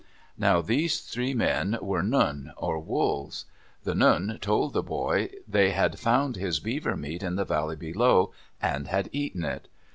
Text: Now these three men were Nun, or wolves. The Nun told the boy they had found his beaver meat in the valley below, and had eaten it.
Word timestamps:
Now 0.35 0.61
these 0.61 1.01
three 1.01 1.35
men 1.35 1.77
were 1.79 2.01
Nun, 2.01 2.53
or 2.57 2.79
wolves. 2.79 3.45
The 3.83 3.93
Nun 3.93 4.39
told 4.41 4.73
the 4.73 4.81
boy 4.81 5.29
they 5.47 5.69
had 5.73 5.99
found 5.99 6.37
his 6.37 6.59
beaver 6.59 6.95
meat 6.97 7.21
in 7.21 7.35
the 7.35 7.45
valley 7.45 7.75
below, 7.75 8.33
and 8.59 8.87
had 8.87 9.09
eaten 9.11 9.45
it. 9.45 9.67